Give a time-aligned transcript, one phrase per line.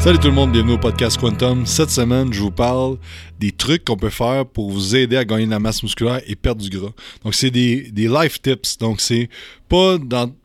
[0.00, 1.66] Salut tout le monde, bienvenue au podcast Quantum.
[1.66, 2.96] Cette semaine, je vous parle
[3.38, 6.36] des trucs qu'on peut faire pour vous aider à gagner de la masse musculaire et
[6.36, 6.92] perdre du gras.
[7.22, 8.78] Donc, c'est des, life tips.
[8.78, 9.28] Donc, c'est
[9.68, 9.98] pas,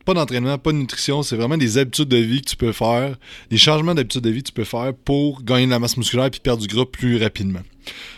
[0.03, 3.15] pas d'entraînement, pas de nutrition, c'est vraiment des habitudes de vie que tu peux faire,
[3.49, 6.25] des changements d'habitudes de vie que tu peux faire pour gagner de la masse musculaire
[6.25, 7.63] et perdre du gras plus rapidement.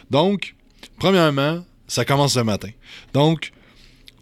[0.09, 0.55] Donc,
[0.97, 2.70] premièrement, ça commence le matin.
[3.13, 3.51] Donc,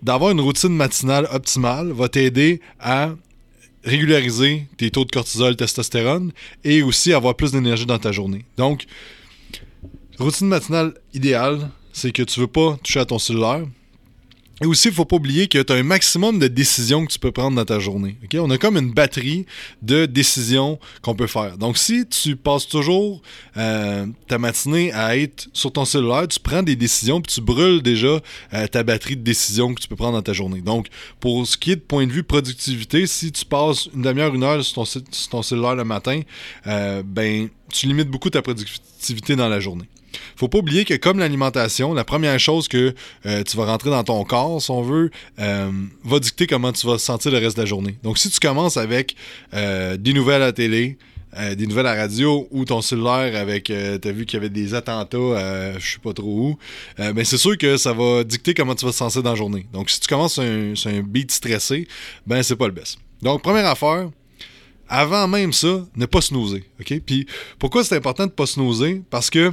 [0.04, 3.12] d'avoir une routine matinale optimale va t'aider à
[3.86, 6.32] régulariser tes taux de cortisol, testostérone
[6.64, 8.44] et aussi avoir plus d'énergie dans ta journée.
[8.58, 8.86] Donc,
[10.18, 13.66] routine matinale idéale, c'est que tu veux pas toucher à ton cellulaire,
[14.62, 17.12] et aussi, il ne faut pas oublier que tu as un maximum de décisions que
[17.12, 18.18] tu peux prendre dans ta journée.
[18.36, 19.46] On a comme une batterie
[19.82, 21.58] de décisions qu'on peut faire.
[21.58, 23.22] Donc, si tu passes toujours
[23.58, 27.82] euh, ta matinée à être sur ton cellulaire, tu prends des décisions puis tu brûles
[27.82, 28.22] déjà
[28.54, 30.62] euh, ta batterie de décisions que tu peux prendre dans ta journée.
[30.62, 30.88] Donc,
[31.20, 34.44] pour ce qui est de point de vue productivité, si tu passes une demi-heure, une
[34.44, 34.86] heure sur
[35.30, 36.22] ton, cellulaire le matin,
[36.68, 39.86] euh, ben, tu limites beaucoup ta productivité dans la journée
[40.36, 42.94] faut pas oublier que comme l'alimentation, la première chose que
[43.26, 45.72] euh, tu vas rentrer dans ton corps, si on veut, euh,
[46.04, 47.98] va dicter comment tu vas sentir le reste de la journée.
[48.04, 49.16] Donc si tu commences avec
[49.54, 50.98] euh, des nouvelles à la télé,
[51.58, 54.74] des nouvelles à la radio ou ton cellulaire avec t'as vu qu'il y avait des
[54.74, 56.58] attentats je sais pas trop où
[56.98, 59.66] ben, c'est sûr que ça va dicter comment tu vas te sentir dans la journée.
[59.74, 61.90] Donc si tu commences sur un, beat stressé
[62.26, 63.00] ben c'est pas le best.
[63.22, 64.10] Donc première affaire
[64.88, 67.02] avant même ça ne pas snoozer ok?
[67.06, 67.28] Puis
[67.60, 69.02] pourquoi c'est important de pas snoozer?
[69.10, 69.52] Parce que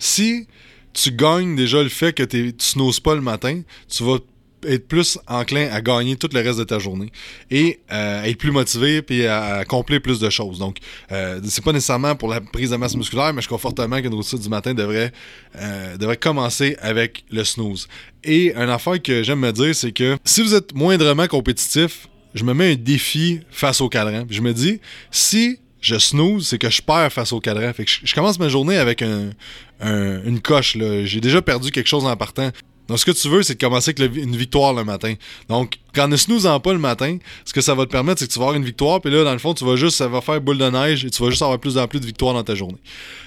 [0.00, 0.48] si
[0.92, 4.18] tu gagnes déjà le fait que tu snoses pas le matin, tu vas
[4.66, 7.10] être plus enclin à gagner tout le reste de ta journée
[7.50, 10.58] et euh, être plus motivé puis à accomplir plus de choses.
[10.58, 10.78] Donc,
[11.12, 14.14] euh, c'est pas nécessairement pour la prise de masse musculaire, mais je crois fortement qu'une
[14.14, 15.12] routine du matin devrait,
[15.56, 17.88] euh, devrait commencer avec le snooze.
[18.24, 22.44] Et une affaire que j'aime me dire, c'est que si vous êtes moindrement compétitif, je
[22.44, 24.24] me mets un défi face au cadran.
[24.28, 24.80] Je me dis,
[25.10, 27.72] si je snooze, c'est que je perds face au cadran.
[27.72, 30.76] Fait que je, commence ma journée avec une coche.
[31.04, 32.50] J'ai déjà perdu quelque chose en partant.
[32.90, 35.14] Donc, ce que tu veux, c'est de commencer avec une victoire le matin.
[35.48, 38.32] Donc, quand ne snoozant pas le matin, ce que ça va te permettre, c'est que
[38.32, 40.20] tu vas avoir une victoire, puis là, dans le fond, tu vas juste, ça va
[40.20, 42.42] faire boule de neige et tu vas juste avoir plus en plus de victoires dans
[42.42, 42.80] ta journée.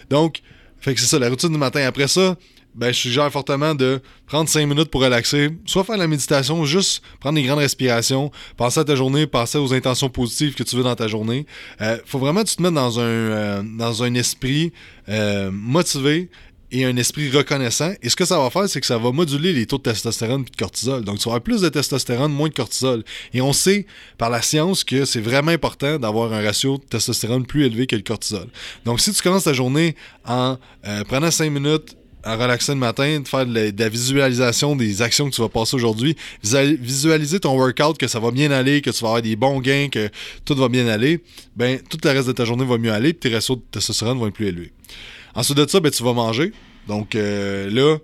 [0.10, 0.42] Donc,
[0.82, 1.80] fait que c'est ça, la routine du matin.
[1.88, 2.36] Après ça,
[2.76, 7.04] ben, je suggère fortement de prendre 5 minutes pour relaxer, soit faire la méditation, juste
[7.20, 10.84] prendre des grandes respirations, penser à ta journée, penser aux intentions positives que tu veux
[10.84, 11.46] dans ta journée.
[11.82, 14.74] Euh, faut vraiment tu te mettes dans un, euh, dans un esprit
[15.10, 16.30] euh, motivé
[16.72, 17.94] et un esprit reconnaissant.
[18.02, 20.42] Et ce que ça va faire, c'est que ça va moduler les taux de testostérone
[20.42, 21.04] et de cortisol.
[21.04, 23.04] Donc, tu vas avoir plus de testostérone, moins de cortisol.
[23.36, 23.86] Et on sait
[24.18, 27.96] par la science que c'est vraiment important d'avoir un ratio de testostérone plus élevé que
[27.96, 28.48] le cortisol.
[28.86, 29.96] Donc, si tu commences ta journée
[30.26, 30.58] en
[31.08, 35.36] prenant 5 minutes, à relaxer le matin, de faire de la, visualisation des actions que
[35.36, 39.10] tu vas passer aujourd'hui, visualiser ton workout, que ça va bien aller, que tu vas
[39.10, 40.10] avoir des bons gains, que
[40.46, 41.20] tout va bien aller,
[41.56, 44.18] ben tout le reste de ta journée va mieux aller, puis tes ratios de testostérone
[44.18, 44.72] vont être plus élevés.
[45.36, 46.52] Ensuite de ça, ben, tu vas manger.
[46.88, 47.98] Donc euh, là,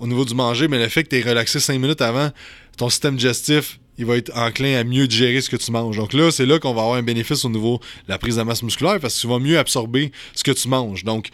[0.00, 2.30] au niveau du manger, mais le fait que tu es relaxé 5 minutes avant,
[2.76, 5.96] ton système digestif, il va être enclin à mieux digérer ce que tu manges.
[5.96, 8.42] Donc là, c'est là qu'on va avoir un bénéfice au niveau de la prise de
[8.42, 11.02] masse musculaire parce que tu vas mieux absorber ce que tu manges.
[11.02, 11.30] Donc,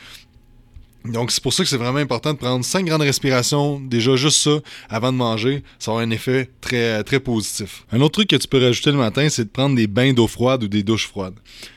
[1.05, 4.39] donc, c'est pour ça que c'est vraiment important de prendre 5 grandes respirations, déjà juste
[4.39, 5.63] ça, avant de manger.
[5.79, 7.85] Ça avoir un effet très, très positif.
[7.93, 10.27] Un autre truc que tu peux rajouter le matin, c'est de prendre des bains d'eau
[10.27, 11.35] froide ou des douches froides.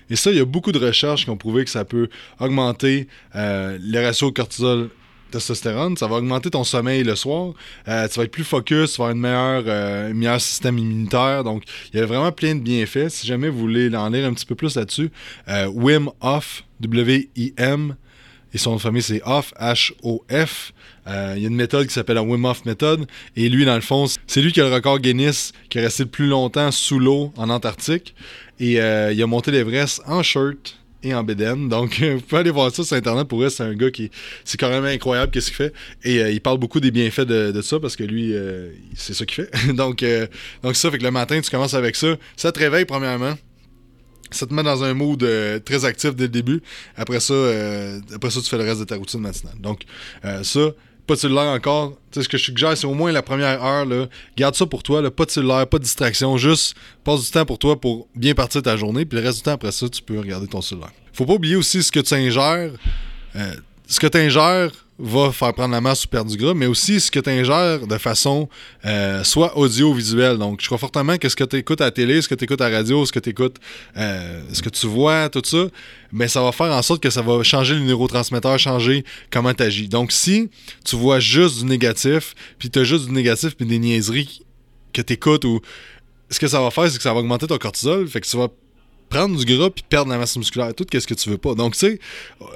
[0.09, 2.07] Et ça, il y a beaucoup de recherches qui ont prouvé que ça peut
[2.39, 4.89] augmenter euh, le ratio cortisol
[5.29, 7.51] testostérone, ça va augmenter ton sommeil le soir,
[7.89, 11.43] euh, tu vas être plus focus, tu vas avoir une meilleure, euh, meilleur système immunitaire.
[11.43, 11.63] Donc,
[11.93, 13.09] il y a vraiment plein de bienfaits.
[13.09, 15.11] Si jamais vous voulez en lire un petit peu plus là-dessus,
[15.73, 17.97] Wim Hof, W-I-M,
[18.57, 20.73] et son famille, c'est Off, H-O-F.
[21.07, 23.05] Euh, il y a une méthode qui s'appelle la Wim Hof Method.
[23.35, 26.03] Et lui, dans le fond, c'est lui qui a le record Guinness, qui est resté
[26.03, 28.15] le plus longtemps sous l'eau en Antarctique.
[28.59, 31.69] Et euh, il a monté l'Everest en shirt et en bédaine.
[31.69, 33.27] Donc, vous pouvez aller voir ça sur Internet.
[33.27, 34.09] Pour eux, c'est un gars qui...
[34.43, 35.73] C'est quand même incroyable qu'est-ce qu'il fait.
[36.03, 38.33] Et euh, il parle beaucoup des bienfaits de, ça parce que lui,
[38.95, 39.73] c'est ça qu'il fait.
[39.73, 40.03] donc,
[40.63, 42.15] donc, ça fait que le matin, tu commences avec ça.
[42.35, 43.35] Ça te réveille, premièrement
[44.31, 46.61] ça te met dans un mood euh, très actif dès le début.
[46.95, 49.55] Après ça, euh, après ça, tu fais le reste de ta routine matinale.
[49.59, 49.81] Donc,
[50.25, 50.59] euh, ça,
[51.05, 51.91] pas de cellulaire encore.
[52.11, 54.65] Tu sais, ce que je suggère, c'est au moins la première heure, là, garde ça
[54.65, 58.07] pour toi, pas de cellulaire, pas de distraction, juste passe du temps pour toi pour
[58.15, 60.61] bien partir ta journée, puis le reste du temps après ça, tu peux regarder ton
[60.61, 60.91] cellulaire.
[61.13, 62.71] Faut pas oublier aussi ce que tu ingères.
[63.87, 66.99] Ce que tu ingères va faire prendre la masse ou perdre du gras, mais aussi
[66.99, 68.49] ce que tu ingères de façon
[68.85, 70.37] euh, soit audio-visuelle.
[70.37, 72.45] Donc, je crois fortement que ce que tu écoutes à la télé, ce que tu
[72.45, 73.57] écoutes à la radio, ce que tu écoutes,
[73.95, 75.67] euh, ce que tu vois, tout ça,
[76.11, 79.63] mais ça va faire en sorte que ça va changer le neurotransmetteur, changer comment tu
[79.63, 79.87] agis.
[79.87, 80.49] Donc, si
[80.83, 84.41] tu vois juste du négatif, puis tu as juste du négatif puis des niaiseries
[84.93, 85.61] que tu écoutes, ou
[86.31, 88.35] ce que ça va faire, c'est que ça va augmenter ton cortisol, fait que tu
[88.35, 88.47] vas
[89.09, 90.73] prendre du gras puis perdre la masse musculaire.
[90.73, 91.55] Tout ce que tu veux pas?
[91.55, 91.99] Donc, tu sais,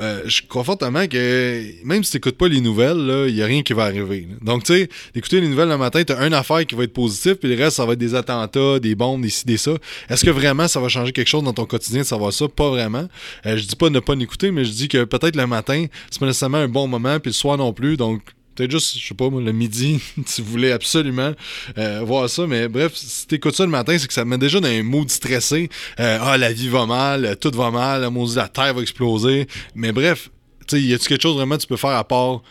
[0.02, 3.46] euh, je crois fortement que même si tu n'écoutes pas les nouvelles, il n'y a
[3.46, 4.28] rien qui va arriver.
[4.42, 6.94] Donc, tu sais, d'écouter les nouvelles le matin, tu as une affaire qui va être
[6.94, 9.72] positive, puis le reste, ça va être des attentats, des bombes, des ci, des ça.
[10.10, 12.48] Est-ce que vraiment ça va changer quelque chose dans ton quotidien de savoir ça?
[12.48, 13.08] Pas vraiment.
[13.46, 16.20] Euh, je dis pas ne pas l'écouter, mais je dis que peut-être le matin, c'est
[16.20, 17.98] pas nécessairement un bon moment, puis le soir non plus.
[17.98, 18.22] Donc,
[18.62, 20.00] Peut-être juste, je sais pas, le midi,
[20.36, 21.32] tu voulais absolument
[21.80, 22.46] euh, voir ça.
[22.46, 24.84] Mais bref, si t'écoutes ça le matin, c'est que ça te met déjà dans un
[24.84, 25.68] mood stressé.
[26.00, 29.48] Euh, ah, la vie va mal, tout va mal, la terre va exploser.
[29.74, 30.30] Mais bref,
[30.68, 32.44] tu sais, y a-tu quelque chose vraiment que tu peux faire à part,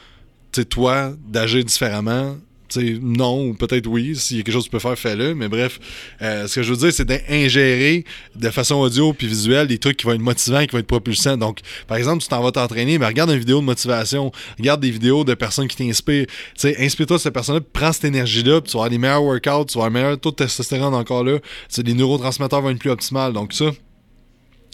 [0.51, 2.37] tu toi, d'agir différemment?
[2.77, 5.35] Non, ou peut-être oui, s'il y a quelque chose que tu peux faire, fais-le.
[5.35, 5.79] Mais bref,
[6.23, 9.97] euh, ce que je veux dire, c'est d'ingérer de façon audio puis visuelle des trucs
[9.97, 11.37] qui vont être motivants, qui vont être propulsants.
[11.37, 14.91] Donc, par exemple, tu t'en vas t'entraîner, mais regarde une vidéo de motivation, regarde des
[14.91, 16.27] vidéos de personnes qui t'inspirent.
[16.63, 19.79] Inspire-toi de cette personne-là, prends cette énergie-là, puis tu vas avoir des meilleurs workouts, tu
[19.79, 21.39] vas avoir un meilleur taux de testostérone encore là.
[21.85, 23.33] Les neurotransmetteurs vont être plus optimales.
[23.33, 23.71] Donc, ça,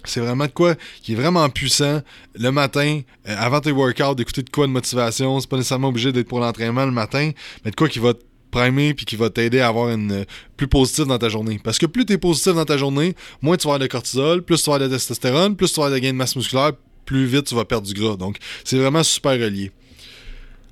[0.06, 2.03] c'est vraiment de quoi qui est vraiment puissant
[2.35, 5.41] le matin, euh, avant tes workouts, d'écouter de quoi de motivation.
[5.41, 7.31] C'est pas nécessairement obligé d'être pour l'entraînement le matin,
[7.64, 10.25] mais de quoi qui va te primer puis qui va t'aider à avoir une euh,
[10.56, 11.61] plus positive dans ta journée.
[11.62, 14.43] Parce que plus tu es positif dans ta journée, moins tu vas avoir de cortisol,
[14.43, 16.73] plus tu vas avoir de testostérone, plus tu vas avoir de gain de masse musculaire,
[17.05, 18.17] plus vite tu vas perdre du gras.
[18.17, 19.73] Donc, c'est vraiment super relié.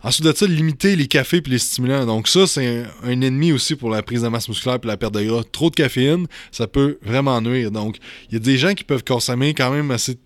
[0.04, 2.04] Ensuite de ça, limiter les cafés et les stimulants.
[2.04, 5.14] Donc ça, c'est un, ennemi aussi pour la prise de masse musculaire et la perte
[5.14, 5.42] de gras.
[5.50, 7.70] Trop de caféine, ça peut vraiment nuire.
[7.70, 7.96] Donc,
[8.28, 10.18] il y a des gens qui peuvent consommer quand même assez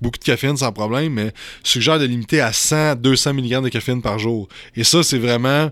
[0.00, 4.00] beaucoup de caféine sans problème, mais suggère de limiter à 100 200 mg de caféine
[4.00, 4.48] par jour.
[4.74, 5.70] Et ça, c'est vraiment...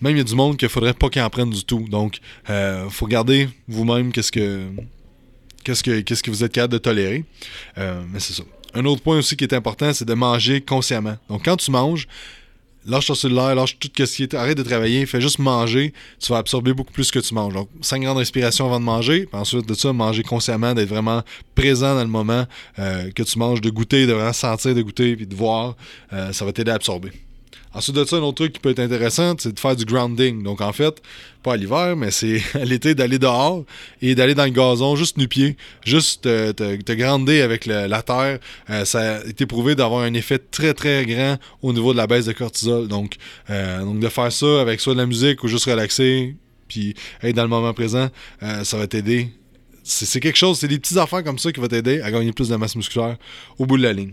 [0.00, 1.86] Même il y a du monde qu'il faudrait pas qu'ils en prennent du tout.
[1.88, 4.66] Donc, il euh, faut regarder vous-même qu'est-ce que
[5.62, 7.24] qu'est-ce que qu'est-ce que vous êtes capable de tolérer.
[7.78, 8.42] Euh, mais c'est ça.
[8.74, 11.16] Un autre point aussi qui est important, c'est de manger consciemment.
[11.28, 12.08] Donc, quand tu manges,
[12.86, 14.34] lâche ton cellulaire, lâche tout ce qui est.
[14.34, 15.92] Arrête de travailler, fais juste manger.
[16.20, 17.54] Tu vas absorber beaucoup plus que tu manges.
[17.54, 19.26] Donc, 5 grandes respirations avant de manger.
[19.26, 21.22] Puis ensuite de ça, manger consciemment, d'être vraiment
[21.54, 22.46] présent dans le moment
[22.78, 25.76] euh, que tu manges, de goûter, de vraiment sentir, de goûter, puis de voir.
[26.12, 27.12] Euh, ça va t'aider à absorber.
[27.74, 30.42] Ensuite de ça, un autre truc qui peut être intéressant, c'est de faire du grounding.
[30.42, 31.00] Donc en fait,
[31.42, 33.64] pas à l'hiver, mais c'est à l'été d'aller dehors
[34.02, 38.38] et d'aller dans le gazon, juste nu-pied, juste te, te, grounder avec la terre.
[38.68, 42.06] Euh, ça a été prouvé d'avoir un effet très très grand au niveau de la
[42.06, 42.88] baisse de cortisol.
[42.88, 43.16] Donc,
[43.48, 46.36] euh, donc de faire ça avec soit de la musique ou juste relaxer,
[46.68, 48.08] puis être dans le moment présent,
[48.42, 49.28] euh, ça va t'aider.
[49.84, 52.48] C'est quelque chose, c'est des petits affaires comme ça qui vont t'aider à gagner plus
[52.48, 53.16] de masse musculaire
[53.58, 54.12] au bout de la ligne.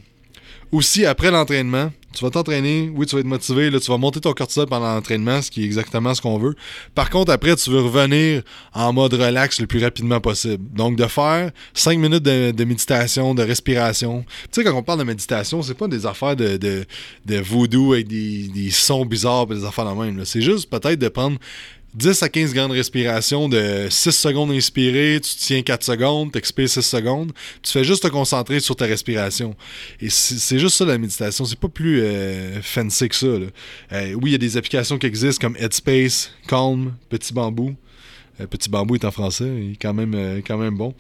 [0.71, 4.19] Aussi, après l'entraînement, tu vas t'entraîner, oui, tu vas être motivé, là, tu vas monter
[4.19, 6.56] ton cortisol pendant l'entraînement, ce qui est exactement ce qu'on veut.
[6.95, 8.41] Par contre, après, tu veux revenir
[8.73, 10.63] en mode relax le plus rapidement possible.
[10.73, 14.25] Donc, de faire 5 minutes de, méditation, de respiration.
[14.51, 16.85] Tu sais, quand on parle de méditation, c'est pas des affaires de, de,
[17.25, 20.25] de voodoo avec des, des sons bizarres et des affaires de même.
[20.25, 21.38] C'est juste peut-être de prendre
[21.95, 26.69] 10 à 15 grandes respirations de 6 secondes inspirées, tu tiens 4 secondes, tu expires
[26.69, 27.31] 6 secondes,
[27.63, 29.56] tu fais juste te concentrer sur ta respiration.
[30.00, 33.27] Et c'est juste ça la méditation, c'est pas plus euh, fancy que ça.
[33.27, 33.50] Euh,
[34.13, 37.75] oui, il y a des applications qui existent comme Headspace, Calm, Petit Bambou.
[38.39, 40.94] Euh, Petit Bambou est en français, il est quand même, quand même bon.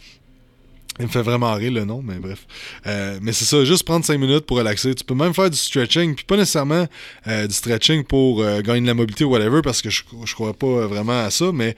[0.99, 2.45] Il me fait vraiment rire le nom, mais bref.
[2.85, 4.93] Euh, mais c'est ça, juste prendre 5 minutes pour relaxer.
[4.93, 6.87] Tu peux même faire du stretching, puis pas nécessairement
[7.27, 10.33] euh, du stretching pour euh, gagner de la mobilité ou whatever, parce que je, je
[10.33, 11.75] crois pas vraiment à ça, mais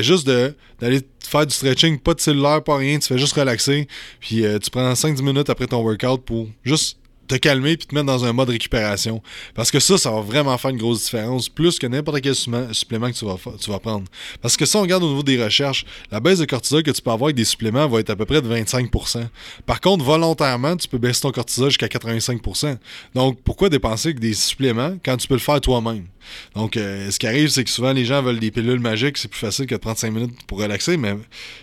[0.00, 3.86] juste d'aller faire du stretching, pas de cellulaire, pas rien, tu fais juste relaxer,
[4.18, 8.06] puis tu prends 5-10 minutes après ton workout pour juste te calmer puis te mettre
[8.06, 9.22] dans un mode récupération.
[9.54, 13.10] Parce que ça, ça va vraiment faire une grosse différence, plus que n'importe quel supplément
[13.10, 14.04] que tu vas, prendre.
[14.40, 17.02] Parce que si on regarde au niveau des recherches, la baisse de cortisol que tu
[17.02, 19.26] peux avoir avec des suppléments va être à peu près de 25%.
[19.66, 22.78] Par contre, volontairement, tu peux baisser ton cortisol jusqu'à 85%.
[23.14, 26.06] Donc, pourquoi dépenser avec des suppléments quand tu peux le faire toi-même?
[26.54, 29.28] Donc, euh, ce qui arrive, c'est que souvent les gens veulent des pilules magiques, c'est
[29.28, 31.16] plus facile que de prendre 5 minutes pour relaxer, mais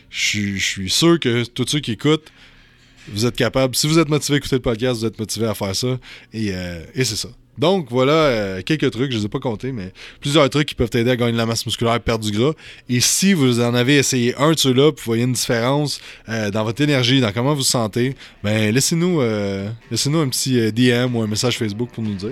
[0.09, 2.31] je suis sûr que tous ceux qui écoutent,
[3.09, 3.75] vous êtes capable.
[3.75, 5.99] Si vous êtes motivé à écouter le podcast, vous êtes motivé à faire ça.
[6.33, 7.29] Et, euh, et c'est ça.
[7.57, 9.91] Donc voilà euh, quelques trucs, je ne les ai pas comptés, mais
[10.21, 12.53] plusieurs trucs qui peuvent t'aider à gagner de la masse musculaire, perdre du gras.
[12.87, 16.63] Et si vous en avez essayé un de ceux-là, vous voyez une différence euh, dans
[16.63, 19.21] votre énergie, dans comment vous vous sentez, ben laissez-nous
[19.91, 22.31] laissez-nous un petit DM ou un message Facebook pour nous dire.